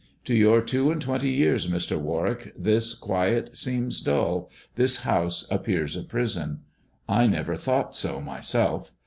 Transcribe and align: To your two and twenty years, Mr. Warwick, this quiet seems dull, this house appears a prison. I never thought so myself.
To 0.25 0.33
your 0.33 0.61
two 0.63 0.89
and 0.89 0.99
twenty 0.99 1.29
years, 1.29 1.67
Mr. 1.67 1.95
Warwick, 1.95 2.53
this 2.57 2.95
quiet 2.95 3.55
seems 3.55 4.01
dull, 4.01 4.49
this 4.73 4.97
house 5.05 5.45
appears 5.51 5.95
a 5.95 6.01
prison. 6.01 6.61
I 7.07 7.27
never 7.27 7.55
thought 7.55 7.95
so 7.95 8.19
myself. 8.19 8.93